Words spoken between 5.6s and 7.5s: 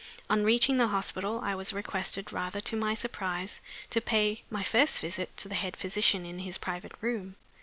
physician in his private room.